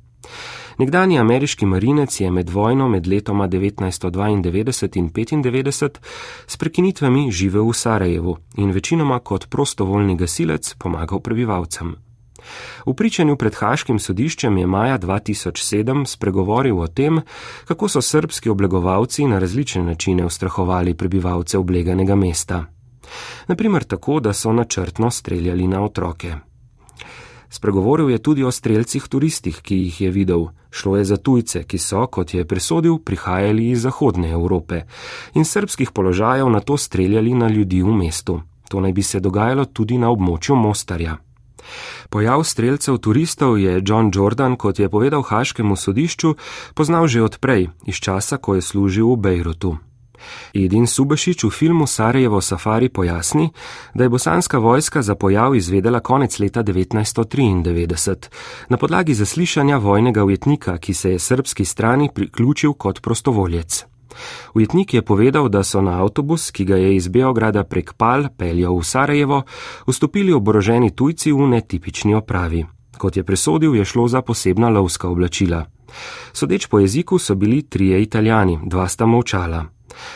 Nekdani 0.77 1.19
ameriški 1.19 1.65
marinec 1.65 2.19
je 2.19 2.31
med 2.31 2.49
vojno 2.49 2.87
med 2.89 3.07
letoma 3.07 3.47
1992 3.47 4.31
in 4.31 4.41
1995 4.43 5.99
s 6.47 6.57
prekinitvami 6.57 7.31
živel 7.31 7.69
v 7.69 7.73
Sarajevu 7.73 8.37
in 8.57 8.71
večinoma 8.71 9.19
kot 9.19 9.49
prostovoljni 9.49 10.17
gasilec 10.17 10.73
pomagal 10.73 11.19
prebivalcem. 11.19 11.95
V 12.85 12.93
pričanju 12.93 13.35
pred 13.35 13.55
Haškim 13.55 13.99
sodiščem 13.99 14.57
je 14.57 14.67
maja 14.67 14.97
2007 14.99 16.05
spregovoril 16.05 16.79
o 16.79 16.87
tem, 16.87 17.21
kako 17.65 17.87
so 17.89 18.01
srbski 18.01 18.49
oblegovalci 18.49 19.25
na 19.25 19.39
različne 19.39 19.83
načine 19.83 20.25
ustrahovali 20.25 20.93
prebivalce 20.93 21.57
obleganega 21.57 22.15
mesta. 22.15 22.65
Naprimer 23.47 23.83
tako, 23.83 24.19
da 24.19 24.33
so 24.33 24.53
načrtno 24.53 25.11
streljali 25.11 25.67
na 25.67 25.83
otroke. 25.83 26.35
Spregovoril 27.55 28.09
je 28.09 28.17
tudi 28.17 28.43
o 28.43 28.51
streljcih 28.51 29.07
turistih, 29.07 29.61
ki 29.63 29.75
jih 29.75 30.01
je 30.01 30.09
videl. 30.11 30.47
Šlo 30.71 30.97
je 30.97 31.05
za 31.05 31.17
tujce, 31.17 31.63
ki 31.63 31.77
so, 31.77 32.03
kot 32.07 32.33
je 32.33 32.43
presodil, 32.45 32.97
prihajali 32.99 33.69
iz 33.69 33.85
Zahodne 33.87 34.31
Evrope 34.31 34.81
in 35.33 35.45
srbskih 35.45 35.91
položajev 35.91 36.49
na 36.49 36.59
to 36.59 36.77
streljali 36.77 37.33
na 37.33 37.47
ljudi 37.47 37.79
v 37.81 37.95
mestu. 37.95 38.41
To 38.69 38.81
naj 38.83 38.93
bi 38.93 39.03
se 39.03 39.19
dogajalo 39.19 39.65
tudi 39.65 39.97
na 39.97 40.11
območju 40.11 40.55
Mostarja. 40.55 41.15
Pojav 42.09 42.43
streljcev 42.43 42.97
turistov 42.97 43.57
je 43.59 43.81
John 43.85 44.11
Jordan, 44.13 44.55
kot 44.55 44.79
je 44.79 44.89
povedal 44.89 45.23
Haškemu 45.23 45.75
sodišču, 45.75 46.35
poznal 46.73 47.07
že 47.07 47.23
odprej, 47.23 47.69
iz 47.87 47.95
časa, 47.95 48.37
ko 48.37 48.59
je 48.59 48.61
služil 48.61 49.07
v 49.15 49.15
Bejrutu. 49.15 49.77
Edin 50.53 50.87
Subašič 50.87 51.43
v 51.43 51.49
filmu 51.49 51.87
Sarajevo 51.87 52.41
Safari 52.41 52.89
pojasni, 52.89 53.49
da 53.93 54.03
je 54.03 54.09
bosanska 54.09 54.57
vojska 54.57 55.01
za 55.01 55.15
pojav 55.15 55.55
izvedela 55.55 55.99
konec 55.99 56.39
leta 56.39 56.63
1993 56.63 58.27
na 58.69 58.77
podlagi 58.77 59.13
zaslišanja 59.13 59.77
vojnega 59.77 60.23
ujetnika, 60.23 60.77
ki 60.77 60.93
se 60.93 61.11
je 61.11 61.19
srpski 61.19 61.65
strani 61.65 62.09
priključil 62.13 62.73
kot 62.73 63.01
prostovoljec. 63.01 63.85
Ujetnik 64.53 64.93
je 64.93 65.01
povedal, 65.01 65.49
da 65.49 65.63
so 65.63 65.81
na 65.81 66.01
avtobus, 66.01 66.51
ki 66.51 66.65
ga 66.65 66.75
je 66.75 66.95
iz 66.95 67.07
Beograda 67.07 67.63
prek 67.63 67.93
Pal 67.93 68.29
peljal 68.37 68.77
v 68.77 68.83
Sarajevo, 68.83 69.43
vstopili 69.87 70.33
oboroženi 70.33 70.95
tujci 70.95 71.31
v 71.31 71.47
netipični 71.47 72.15
opravi. 72.15 72.65
Kot 72.97 73.17
je 73.17 73.23
presodil, 73.23 73.75
je 73.75 73.85
šlo 73.85 74.07
za 74.07 74.21
posebna 74.21 74.69
lovska 74.69 75.09
oblačila. 75.09 75.65
Sodeč 76.33 76.67
po 76.67 76.79
jeziku 76.79 77.19
so 77.19 77.35
bili 77.35 77.61
trije 77.61 78.01
italijani, 78.01 78.59
dva 78.65 78.87
sta 78.87 79.05
molčala. 79.05 79.65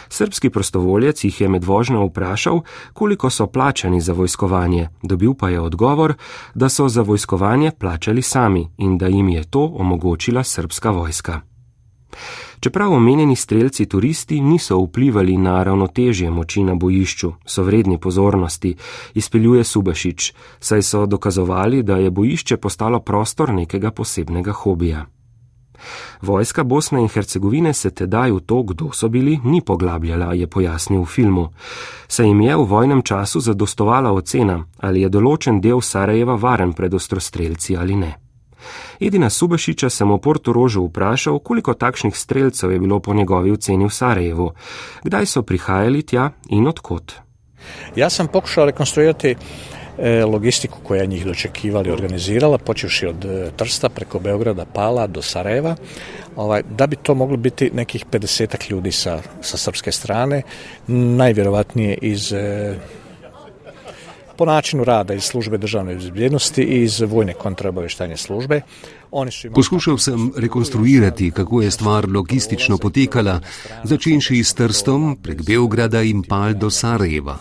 Srbski 0.10 0.50
prostovoljec 0.50 1.24
jih 1.24 1.42
je 1.42 1.50
med 1.50 1.64
vožnjo 1.64 2.06
vprašal, 2.06 2.62
koliko 2.94 3.30
so 3.30 3.48
plačani 3.48 4.02
za 4.02 4.14
vojskovanje, 4.14 4.90
dobil 5.04 5.34
pa 5.34 5.50
je 5.50 5.60
odgovor, 5.60 6.14
da 6.54 6.70
so 6.70 6.90
za 6.90 7.02
vojskovanje 7.02 7.72
plačali 7.80 8.22
sami 8.22 8.68
in 8.78 8.98
da 8.98 9.08
jim 9.08 9.30
je 9.30 9.44
to 9.44 9.66
omogočila 9.66 10.44
srpska 10.44 10.92
vojska. 10.92 11.42
Čeprav 12.60 12.94
omenjeni 12.94 13.36
streljci 13.36 13.86
turisti 13.86 14.42
niso 14.42 14.78
vplivali 14.78 15.38
na 15.38 15.64
ravnotežje 15.64 16.30
moči 16.30 16.64
na 16.64 16.76
bojišču, 16.76 17.32
so 17.46 17.64
vredni 17.64 17.98
pozornosti, 17.98 18.76
izpeljuje 19.14 19.64
Subašič, 19.64 20.34
saj 20.60 20.82
so 20.82 21.06
dokazovali, 21.06 21.84
da 21.84 21.98
je 21.98 22.10
bojišče 22.10 22.58
postalo 22.58 23.00
prostor 23.00 23.54
nekega 23.54 23.92
posebnega 23.92 24.52
hobija. 24.52 25.06
Vojska 26.22 26.64
Bosne 26.64 27.02
in 27.02 27.10
Hercegovine 27.10 27.74
se 27.74 27.92
tedaj 27.92 28.32
v 28.32 28.40
to, 28.40 28.64
kdo 28.64 28.92
so 28.94 29.10
bili, 29.10 29.40
ni 29.44 29.62
poglabljala, 29.62 30.34
je 30.34 30.48
pojasnil 30.48 31.02
v 31.02 31.06
filmu. 31.06 31.50
Se 32.08 32.26
jim 32.26 32.42
je 32.42 32.56
v 32.56 32.64
vojnem 32.64 33.02
času 33.02 33.40
zadostovala 33.40 34.12
ocena, 34.12 34.66
ali 34.78 35.02
je 35.02 35.10
določen 35.10 35.62
del 35.62 35.82
Sarajeva 35.82 36.36
varen 36.36 36.74
pred 36.74 36.94
ostrostrelci 36.94 37.78
ali 37.78 37.96
ne. 37.96 38.16
Edina 39.00 39.30
Subašiča 39.30 39.90
sem 39.90 40.12
v 40.12 40.20
Porto 40.20 40.54
Rožu 40.54 40.84
vprašal, 40.88 41.40
koliko 41.40 41.74
takšnih 41.74 42.16
streljcev 42.16 42.72
je 42.72 42.80
bilo 42.80 43.00
po 43.00 43.14
njegovi 43.14 43.52
oceni 43.52 43.86
v 43.86 43.94
Sarajevu, 43.94 44.52
kdaj 45.04 45.26
so 45.26 45.42
prihajali 45.42 46.04
tja 46.04 46.32
in 46.50 46.68
odkot. 46.68 47.14
Jaz 47.96 48.16
sem 48.16 48.28
pokušal 48.28 48.66
rekonstruirati 48.66 49.36
logistiku 50.26 50.78
koja 50.84 51.06
njih 51.06 51.26
dočekivali, 51.26 51.92
organizirala, 51.92 52.58
počevši 52.58 53.08
od 53.08 53.26
e, 53.26 53.52
Trsta 53.56 53.90
preko 53.90 54.20
Beograda, 54.20 54.66
Pala 54.66 55.08
do 55.08 55.22
Sarajeva, 55.22 55.76
ovaj, 56.36 56.64
da 56.70 56.88
bi 56.88 56.96
to 56.96 57.16
moglo 57.16 57.38
biti 57.38 57.72
nekih 57.74 58.06
50 58.06 58.72
ljudi 58.72 58.92
sa, 58.92 59.22
sa 59.42 59.58
srpske 59.58 59.92
strane, 59.92 60.42
najvjerovatnije 60.88 61.98
iz 62.02 62.34
e, 62.34 62.76
po 64.40 64.46
načinu 64.46 64.84
rada 64.84 65.14
iz 65.14 65.24
službe 65.24 65.58
državne 65.58 65.96
bezbjednosti 65.96 66.62
i 66.64 66.84
iz 66.84 67.02
vojne 67.02 67.34
kontraobaveštajne 67.34 68.18
službe. 68.18 68.62
Poskušal 69.56 69.98
sem 69.98 70.32
rekonstruirati, 70.38 71.32
kako 71.32 71.62
je 71.62 71.72
stvar 71.72 72.08
logistično 72.10 72.78
potekala, 72.78 73.40
začenši 73.84 74.44
s 74.44 74.54
Trstom 74.54 75.18
prek 75.24 75.42
Beograda 75.42 76.02
in 76.02 76.24
Pal 76.24 76.54
do 76.54 76.70
Sarajeva. 76.70 77.38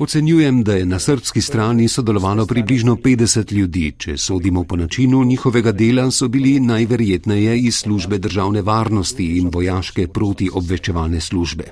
Ocenjujem, 0.00 0.62
da 0.64 0.74
je 0.74 0.86
na 0.86 0.98
srpski 0.98 1.40
strani 1.40 1.88
sodelovalo 1.88 2.46
približno 2.46 2.96
50 2.96 3.52
ljudi. 3.52 3.92
Če 3.98 4.16
sodimo 4.16 4.64
po 4.64 4.76
načinu 4.76 5.24
njihovega 5.24 5.72
dela, 5.72 6.10
so 6.10 6.28
bili 6.28 6.60
najverjetneje 6.60 7.58
iz 7.58 7.76
službe 7.76 8.18
državne 8.18 8.62
varnosti 8.62 9.26
in 9.38 9.50
vojaške 9.52 10.06
protiobveščevalne 10.08 11.20
službe. 11.20 11.64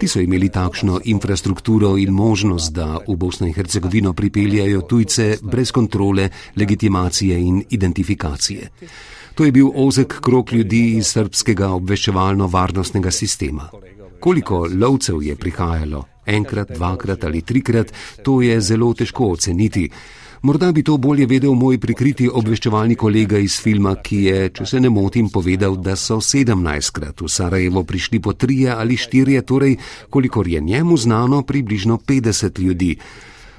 Ti 0.00 0.08
so 0.08 0.20
imeli 0.20 0.50
takšno 0.52 1.00
infrastrukturo 1.04 1.94
in 1.96 2.12
možnost, 2.12 2.72
da 2.72 2.98
v 3.08 3.16
Bosno 3.16 3.46
in 3.46 3.54
Hercegovino 3.54 4.12
pripeljajo 4.12 4.82
tujce 4.82 5.38
brez 5.42 5.72
kontrole, 5.72 6.28
legitimacije 6.56 7.38
in 7.40 7.62
identifikacije. 7.70 8.68
To 9.34 9.44
je 9.44 9.52
bil 9.52 9.70
ozek 9.74 10.20
krok 10.20 10.52
ljudi 10.52 10.96
iz 10.98 11.06
srpskega 11.06 11.70
obveščevalno-varnostnega 11.72 13.10
sistema. 13.10 13.70
Koliko 14.20 14.68
lovcev 14.74 15.22
je 15.22 15.36
prihajalo? 15.36 16.04
Enkrat, 16.26 16.74
dvakrat 16.74 17.24
ali 17.24 17.42
trikrat, 17.42 17.92
to 18.22 18.42
je 18.42 18.60
zelo 18.60 18.92
težko 18.94 19.32
oceniti. 19.36 19.88
Morda 20.42 20.72
bi 20.72 20.82
to 20.82 20.96
bolje 20.96 21.26
vedel 21.26 21.54
moj 21.54 21.78
prikriti 21.80 22.28
obveščevalni 22.28 22.94
kolega 22.94 23.38
iz 23.38 23.56
filma, 23.58 23.96
ki 23.96 24.18
je, 24.24 24.36
če 24.54 24.66
se 24.66 24.80
ne 24.80 24.90
motim, 24.92 25.30
povedal, 25.32 25.74
da 25.82 25.96
so 25.96 26.20
sedemnajstkrat 26.20 27.24
v 27.24 27.30
Sarajevo 27.32 27.82
prišli 27.82 28.20
po 28.20 28.36
trije 28.36 28.70
ali 28.70 28.96
štirje, 28.96 29.42
torej 29.42 29.76
kolikor 30.10 30.48
je 30.48 30.60
njemu 30.60 30.96
znano, 30.96 31.42
približno 31.42 31.98
50 31.98 32.60
ljudi. 32.60 32.94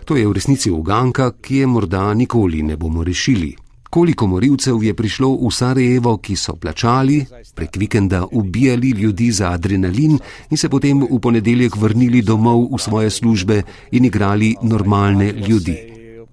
To 0.05 0.15
je 0.15 0.27
v 0.27 0.33
resnici 0.33 0.71
uganka, 0.71 1.31
ki 1.41 1.63
je 1.63 1.67
morda 1.67 2.13
nikoli 2.13 2.63
ne 2.63 2.77
bomo 2.77 3.03
rešili. 3.03 3.66
Koliko 3.89 4.27
morilcev 4.27 4.84
je 4.84 4.94
prišlo 4.94 5.29
v 5.48 5.51
Sarajevo, 5.51 6.17
ki 6.17 6.36
so 6.36 6.56
plačali, 6.56 7.25
prek 7.56 7.77
vikenda 7.77 8.25
ubijali 8.32 8.89
ljudi 8.89 9.32
za 9.32 9.51
adrenalin 9.51 10.20
in 10.50 10.58
se 10.58 10.70
potem 10.70 11.08
v 11.08 11.20
ponedeljek 11.20 11.75
vrnili 11.75 12.22
domov 12.22 12.67
v 12.75 12.79
svoje 12.79 13.10
službe 13.10 13.62
in 13.91 14.06
igrali 14.06 14.56
normalne 14.62 15.32
ljudi. 15.32 15.77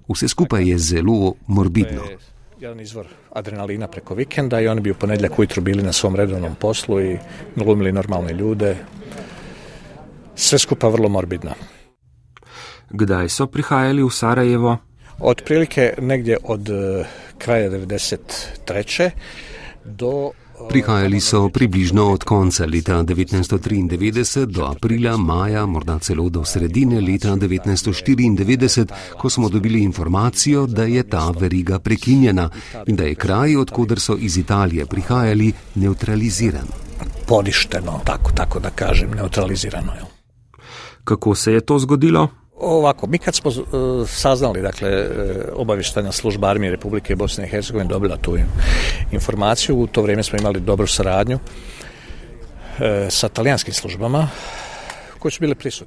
Vse 0.08 0.28
skupaj 0.28 0.68
je 0.68 0.78
zelo 0.78 1.34
morbidno. 1.46 2.02
Jedan 2.60 2.80
izvor 2.80 3.06
adrenalina 3.32 3.86
preko 3.88 4.14
vikenda 4.14 4.60
i 4.60 4.68
oni 4.68 4.80
bi 4.80 4.90
u 4.90 4.94
ponedjeljak 4.94 5.38
ujutro 5.38 5.62
bili 5.62 5.82
na 5.82 5.92
svom 5.92 6.16
redovnom 6.16 6.54
poslu 6.54 7.00
i 7.00 7.18
glumili 7.56 7.92
normalne 7.92 8.32
ljude. 8.32 8.76
Sve 10.34 10.58
skupa 10.58 10.88
vrlo 10.88 11.08
morbidno. 11.08 11.54
Kdaj 12.90 13.28
so 13.28 13.46
prihajali 13.46 14.02
v 14.02 14.10
Sarajevo? 14.10 14.76
Otprilike 15.18 15.94
negdje 15.98 16.36
od 16.44 16.68
uh, 16.68 17.06
kraja 17.38 17.70
93. 17.70 19.10
do 19.84 20.30
Prihajali 20.68 21.20
so 21.20 21.48
približno 21.48 22.12
od 22.12 22.24
konca 22.24 22.66
leta 22.66 23.02
1993 23.02 24.46
do 24.46 24.64
aprila, 24.64 25.16
maja, 25.16 25.66
morda 25.66 25.98
celo 25.98 26.28
do 26.28 26.44
sredine 26.44 27.00
leta 27.00 27.28
1994, 27.28 28.86
ko 29.18 29.30
smo 29.30 29.48
dobili 29.48 29.82
informacijo, 29.82 30.66
da 30.66 30.84
je 30.84 31.02
ta 31.02 31.30
veriga 31.40 31.78
prekinjena 31.78 32.50
in 32.86 32.96
da 32.96 33.04
je 33.04 33.14
kraj, 33.14 33.56
odkuder 33.56 34.00
so 34.00 34.16
iz 34.20 34.38
Italije 34.38 34.86
prihajali, 34.86 35.52
neutraliziran. 35.74 36.66
Podišteno, 37.26 38.00
tako, 38.04 38.32
tako 38.32 38.60
da 38.60 38.70
kažem, 38.70 39.10
neutralizirano. 39.10 39.92
Kako 41.04 41.34
se 41.34 41.52
je 41.52 41.60
to 41.60 41.78
zgodilo? 41.78 42.28
Ovako, 42.60 43.06
mi 43.06 43.18
kad 43.18 43.34
smo 43.34 43.50
uh, 43.50 44.08
saznali, 44.08 44.62
dakle, 44.62 44.90
uh, 44.90 45.08
obavještajna 45.54 46.12
služba 46.12 46.48
armije 46.48 46.70
Republike 46.70 47.16
Bosne 47.16 47.44
i 47.44 47.48
Hercegovine 47.48 47.88
dobila 47.88 48.16
tu 48.16 48.36
informaciju, 49.12 49.76
u 49.76 49.86
to 49.86 50.02
vrijeme 50.02 50.22
smo 50.22 50.38
imali 50.38 50.60
dobru 50.60 50.86
saradnju 50.86 51.36
uh, 51.36 52.82
sa 53.10 53.28
talijanskim 53.28 53.74
službama, 53.74 54.28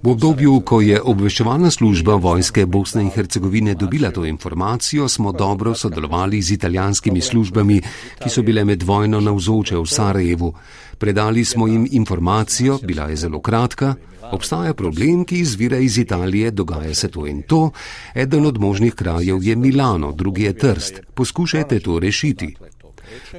V 0.01 0.09
obdobju, 0.09 0.61
ko 0.65 0.79
je 0.81 0.97
obveščevalna 0.97 1.69
služba 1.69 2.15
vojske 2.17 2.65
Bosne 2.65 3.03
in 3.05 3.11
Hercegovine 3.13 3.75
dobila 3.77 4.09
to 4.11 4.25
informacijo, 4.25 5.07
smo 5.07 5.31
dobro 5.31 5.75
sodelovali 5.75 6.41
z 6.41 6.55
italijanskimi 6.57 7.21
službami, 7.21 7.81
ki 8.23 8.29
so 8.33 8.41
bile 8.41 8.65
med 8.65 8.83
vojno 8.83 9.21
navzoče 9.21 9.77
v 9.77 9.85
Sarajevu. 9.85 10.53
Predali 10.97 11.45
smo 11.45 11.67
jim 11.67 11.87
informacijo, 11.91 12.79
bila 12.83 13.09
je 13.09 13.15
zelo 13.15 13.41
kratka. 13.41 13.93
Obstaja 14.31 14.73
problem, 14.73 15.23
ki 15.25 15.39
izvira 15.39 15.77
iz 15.77 15.97
Italije, 15.97 16.51
dogaja 16.51 16.95
se 16.95 17.07
to 17.07 17.27
in 17.27 17.41
to. 17.41 17.71
Eden 18.15 18.45
od 18.45 18.57
možnih 18.57 18.93
krajev 18.93 19.43
je 19.43 19.55
Milano, 19.55 20.11
drugi 20.11 20.43
je 20.43 20.53
Trst. 20.53 20.99
Poskušajte 21.13 21.79
to 21.79 21.99
rešiti. 21.99 22.55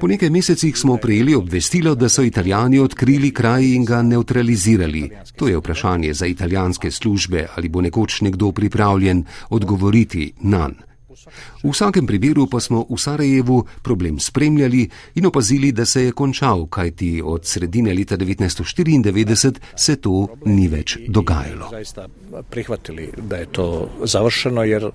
Po 0.01 0.07
nekaj 0.07 0.31
mesecih 0.31 0.77
smo 0.77 0.97
prejeli 0.97 1.35
obvestilo, 1.35 1.95
da 1.95 2.09
so 2.09 2.23
italijani 2.23 2.79
odkrili 2.79 3.33
kraj 3.35 3.65
in 3.65 3.85
ga 3.85 4.03
neutralizirali. 4.03 5.11
To 5.37 5.49
je 5.49 5.57
vprašanje 5.57 6.15
za 6.15 6.27
italijanske 6.27 6.91
službe, 6.91 7.47
ali 7.55 7.69
bo 7.69 7.81
nekoč 7.81 8.21
nekdo 8.21 8.53
pripravljen 8.53 9.25
odgovoriti 9.51 10.33
na 10.41 10.69
nj. 10.69 10.89
V 11.63 11.71
vsakem 11.73 12.07
primeru 12.07 12.47
pa 12.47 12.61
smo 12.61 12.87
v 12.87 12.99
Sarajevu 12.99 13.67
problem 13.83 14.19
spremljali 14.21 14.89
in 15.15 15.27
opazili, 15.27 15.73
da 15.73 15.85
se 15.85 16.05
je 16.05 16.13
končal, 16.13 16.67
kajti 16.67 17.23
od 17.25 17.47
sredine 17.47 17.95
leta 17.95 18.17
1994 18.17 19.59
se 19.77 19.97
to 19.97 20.29
ni 20.45 20.69
več 20.69 20.99
dogajalo. 21.09 21.71
Prihvatili, 22.51 23.11
da 23.17 23.37
je 23.37 23.47
to 23.47 23.91
završeno, 24.05 24.65
jer 24.65 24.91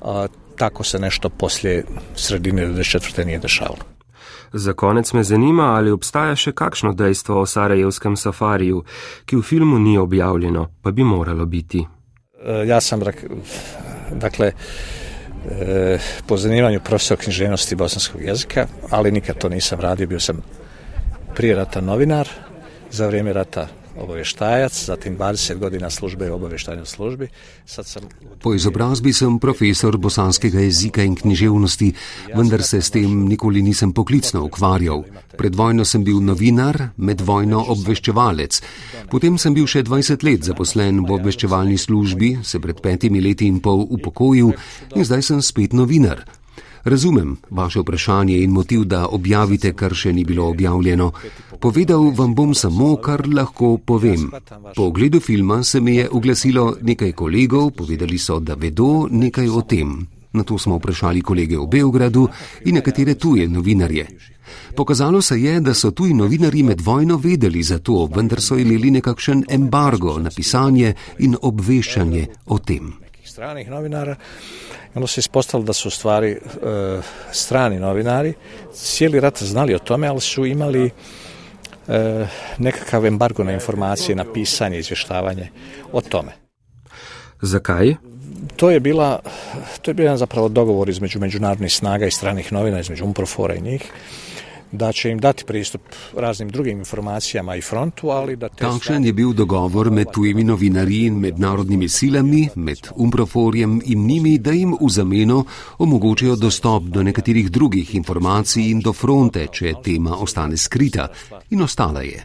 a, 0.00 0.26
tako 0.56 0.84
se 0.84 0.98
nešto 0.98 1.28
poslije 1.28 1.84
sredine 2.16 2.66
94. 2.66 3.26
nije 3.26 3.38
dešavalo. 3.38 3.97
Za 4.52 4.72
konec 4.72 5.12
me 5.12 5.22
zanima, 5.24 5.74
ali 5.76 5.90
obstaja 5.90 6.36
še 6.36 6.52
kakšno 6.52 6.92
dejstvo 6.92 7.40
o 7.40 7.46
sarajevskem 7.46 8.16
safariju, 8.16 8.82
ki 9.24 9.36
v 9.36 9.42
filmu 9.42 9.78
ni 9.78 9.98
objavljeno, 9.98 10.68
pa 10.82 10.90
bi 10.90 11.04
moralo 11.04 11.46
biti. 11.46 11.84
E, 12.44 12.62
ja 12.66 12.80
sam, 12.80 13.02
dakle, 14.12 14.52
e, 15.50 15.98
po 16.26 16.36
zanimanju 16.36 16.80
profesor 16.80 17.18
književnosti 17.18 17.76
bosanskog 17.76 18.22
jezika, 18.22 18.66
ali 18.90 19.12
nikad 19.12 19.38
to 19.38 19.48
nisam 19.48 19.80
radio, 19.80 20.06
bio 20.06 20.20
sam 20.20 20.42
prije 21.34 21.54
rata 21.54 21.80
novinar, 21.80 22.28
za 22.90 23.06
vrijeme 23.06 23.32
rata 23.32 23.68
obaveštajac, 24.00 24.84
zatim 24.84 25.18
20 25.18 25.58
godina 25.58 25.90
službe 25.90 26.30
v 26.30 26.34
obaveštajni 26.34 26.86
službi. 26.86 27.28
Sem... 27.66 28.02
Po 28.42 28.54
izobrazbi 28.54 29.12
sem 29.12 29.38
profesor 29.38 29.98
bosanskega 29.98 30.60
jezika 30.60 31.02
in 31.02 31.16
književnosti, 31.16 31.92
vendar 32.34 32.62
se 32.62 32.82
s 32.82 32.90
tem 32.90 33.28
nikoli 33.28 33.62
nisem 33.62 33.92
poklicno 33.92 34.44
ukvarjal. 34.44 35.04
Pred 35.36 35.54
vojno 35.54 35.84
sem 35.84 36.04
bil 36.04 36.20
novinar, 36.20 36.88
med 36.96 37.20
vojno 37.20 37.64
obveščevalec. 37.68 38.60
Potem 39.10 39.38
sem 39.38 39.54
bil 39.54 39.66
še 39.66 39.82
20 39.82 40.24
let 40.24 40.50
zaposlen 40.50 41.04
v 41.04 41.14
obveščevalni 41.18 41.78
službi, 41.78 42.38
se 42.42 42.60
pred 42.60 42.80
petimi 42.82 43.20
leti 43.20 43.46
in 43.46 43.60
pol 43.60 43.86
upokojil 43.88 44.52
in 44.94 45.04
zdaj 45.04 45.22
sem 45.22 45.42
spet 45.42 45.72
novinar. 45.72 46.24
Razumem 46.84 47.36
vaše 47.50 47.80
vprašanje 47.80 48.38
in 48.42 48.50
motiv, 48.50 48.84
da 48.84 49.06
objavite, 49.06 49.72
kar 49.72 49.94
še 49.94 50.12
ni 50.12 50.24
bilo 50.24 50.48
objavljeno. 50.48 51.12
Povedal 51.60 52.12
vam 52.16 52.34
bom 52.34 52.54
samo, 52.54 52.96
kar 52.96 53.26
lahko 53.28 53.78
povem. 53.78 54.30
Po 54.76 54.82
ogledu 54.82 55.20
filma 55.20 55.62
se 55.64 55.80
mi 55.80 55.96
je 55.96 56.08
oglasilo 56.10 56.76
nekaj 56.82 57.12
kolegov, 57.12 57.70
povedali 57.70 58.18
so, 58.18 58.40
da 58.40 58.54
vedo 58.54 59.08
nekaj 59.10 59.48
o 59.48 59.62
tem. 59.62 60.06
Na 60.32 60.44
to 60.44 60.58
smo 60.58 60.76
vprašali 60.76 61.22
kolege 61.22 61.56
v 61.58 61.66
Beogradu 61.66 62.28
in 62.64 62.74
nekatere 62.74 63.14
tuje 63.14 63.48
novinarje. 63.48 64.06
Pokazalo 64.76 65.22
se 65.22 65.40
je, 65.42 65.60
da 65.60 65.74
so 65.74 65.90
tuji 65.90 66.14
novinari 66.14 66.62
med 66.62 66.80
vojno 66.80 67.16
vedeli 67.16 67.62
za 67.62 67.78
to, 67.78 68.08
vendar 68.16 68.40
so 68.40 68.56
imeli 68.56 68.90
nekakšen 68.90 69.44
embargo 69.48 70.18
na 70.18 70.30
pisanje 70.36 70.94
in 71.18 71.36
obveščanje 71.42 72.26
o 72.46 72.58
tem. 72.58 73.07
Stranih 73.28 73.70
novinara 73.70 74.16
onda 74.94 75.06
se 75.06 75.20
ispostavilo 75.20 75.66
da 75.66 75.72
su 75.72 75.88
u 75.88 75.90
stvari 75.90 76.30
e, 76.30 76.38
strani 77.32 77.78
novinari 77.78 78.34
cijeli 78.72 79.20
rat 79.20 79.42
znali 79.42 79.74
o 79.74 79.78
tome, 79.78 80.08
ali 80.08 80.20
su 80.20 80.46
imali 80.46 80.90
e, 81.88 82.26
nekakav 82.58 83.06
embargo 83.06 83.44
na 83.44 83.52
informacije, 83.52 84.16
na 84.16 84.32
pisanje, 84.32 84.78
izvještavanje 84.78 85.48
o 85.92 86.00
tome. 86.00 86.32
Zakaj? 87.42 87.94
To 88.56 88.70
je 88.70 88.80
bila, 88.80 89.20
to 89.82 89.90
je 89.90 89.94
bio 89.94 90.16
zapravo 90.16 90.48
dogovor 90.48 90.88
između 90.88 91.20
međunarodnih 91.20 91.74
snaga 91.74 92.06
i 92.06 92.10
stranih 92.10 92.52
novina, 92.52 92.80
između 92.80 93.04
Umprofora 93.04 93.54
i 93.54 93.60
njih, 93.60 93.92
da 94.72 94.92
će 94.92 95.10
im 95.10 95.18
dati 95.18 95.44
pristup 95.44 95.80
raznim 96.16 96.48
drugim 96.48 96.78
informacijama 96.78 97.56
i 97.56 97.60
frontu, 97.60 98.10
ali 98.10 98.36
da 98.36 98.48
te... 98.48 98.56
Takšen 98.56 99.04
je 99.04 99.12
bil 99.12 99.32
dogovor 99.32 99.90
med 99.90 100.06
tujimi 100.14 100.44
novinarji 100.44 101.06
in 101.06 101.14
mednarodnimi 101.14 101.88
silami, 101.88 102.48
med 102.54 102.78
Umproforjem 102.96 103.80
in 103.84 104.06
njimi, 104.06 104.38
da 104.38 104.50
jim 104.50 104.76
v 104.80 104.88
zameno 104.90 105.44
omogočijo 105.78 106.36
dostop 106.36 106.82
do 106.82 107.02
nekaterih 107.02 107.50
drugih 107.50 107.94
informacij 107.94 108.70
in 108.70 108.80
do 108.80 108.92
fronte, 108.92 109.46
če 109.52 109.72
tema 109.84 110.16
ostane 110.16 110.56
skrita. 110.56 111.08
In 111.50 111.62
ostala 111.62 112.02
je. 112.02 112.24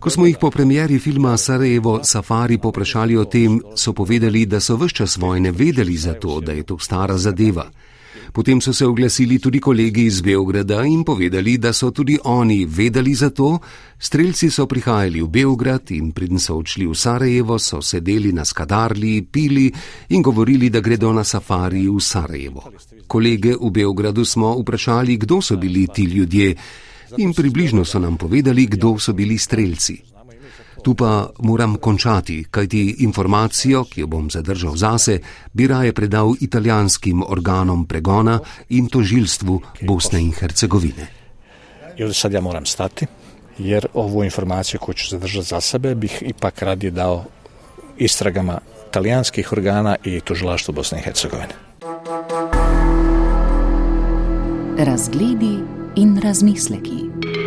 Ko 0.00 0.10
smo 0.10 0.26
jih 0.26 0.38
po 0.40 0.50
premjeri 0.50 0.98
filma 0.98 1.36
Sarajevo 1.36 2.00
Safari 2.04 2.58
poprašali 2.58 3.16
o 3.16 3.24
tem, 3.24 3.60
so 3.76 3.92
povedali, 3.92 4.46
da 4.46 4.60
so 4.60 4.76
vse 4.76 4.94
čas 4.94 5.16
vojne 5.16 5.50
vedeli 5.50 5.96
za 5.96 6.14
to, 6.14 6.40
da 6.40 6.52
je 6.52 6.62
to 6.62 6.78
stara 6.78 7.18
zadeva. 7.18 7.70
Potem 8.32 8.60
so 8.60 8.72
se 8.72 8.86
oglasili 8.86 9.38
tudi 9.38 9.58
kolegi 9.58 10.04
iz 10.04 10.20
Beograda 10.20 10.84
in 10.84 11.02
povedali, 11.04 11.58
da 11.58 11.72
so 11.72 11.90
tudi 11.90 12.18
oni 12.24 12.66
vedeli 12.66 13.14
za 13.14 13.30
to. 13.30 13.58
Streljci 13.98 14.50
so 14.50 14.66
prihajali 14.66 15.22
v 15.22 15.28
Beograd 15.28 15.90
in 15.90 16.12
pridn 16.12 16.38
so 16.38 16.56
odšli 16.56 16.86
v 16.86 16.94
Sarajevo, 16.94 17.58
so 17.58 17.82
sedeli 17.82 18.32
na 18.32 18.44
skadarli, 18.44 19.22
pili 19.22 19.72
in 20.08 20.22
govorili, 20.22 20.70
da 20.70 20.80
gredo 20.80 21.12
na 21.12 21.24
safari 21.24 21.88
v 21.88 22.00
Sarajevo. 22.00 22.70
Kolege 23.06 23.56
v 23.60 23.70
Beogradu 23.70 24.24
smo 24.24 24.54
vprašali, 24.60 25.16
kdo 25.16 25.40
so 25.42 25.56
bili 25.56 25.86
ti 25.94 26.04
ljudje 26.04 26.54
in 27.16 27.34
približno 27.34 27.84
so 27.84 27.98
nam 27.98 28.16
povedali, 28.16 28.66
kdo 28.66 28.98
so 28.98 29.12
bili 29.12 29.38
streljci. 29.38 30.09
Tu 30.82 30.94
pa 30.94 31.30
moram 31.38 31.76
končati, 31.76 32.44
kajti 32.50 32.96
informacijo, 32.98 33.84
ki 33.84 34.00
jo 34.00 34.06
bom 34.06 34.30
zadržal 34.30 34.76
zase, 34.76 35.18
bi 35.52 35.66
raje 35.66 35.92
predal 35.92 36.34
italijanskim 36.40 37.22
organom 37.28 37.86
pregona 37.86 38.38
in 38.68 38.88
tožilstvu 38.88 39.60
Bosne 39.82 40.20
in 40.20 40.32
Hercegovine. 40.32 41.06
Ovdje 41.90 42.14
sad 42.14 42.32
ja 42.32 42.40
moram 42.40 42.66
stati, 42.66 43.06
jer 43.58 43.86
ovu 43.94 44.24
informaciju 44.24 44.80
koju 44.80 44.94
ću 44.94 45.08
zadržati 45.10 45.48
za 45.48 45.60
sebe 45.60 45.94
bih 45.94 46.22
ipak 46.26 46.62
radije 46.62 46.90
dao 46.90 47.24
istragama 47.98 48.58
talijanskih 48.90 49.52
organa 49.52 49.96
i 50.04 50.20
tužilaštvu 50.20 50.74
Bosne 50.74 50.98
i 50.98 51.02
Hercegovine. 51.02 51.54
Razgledi 54.78 55.58
in 55.96 56.20
razmisleki. 56.22 57.39